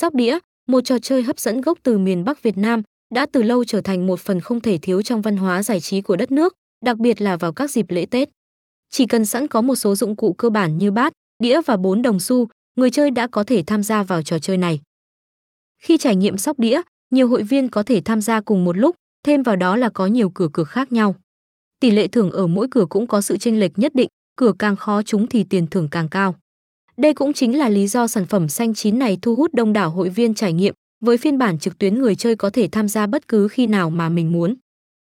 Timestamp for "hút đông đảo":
29.34-29.90